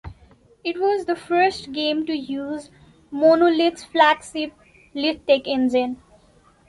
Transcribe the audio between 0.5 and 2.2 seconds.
It was the first game to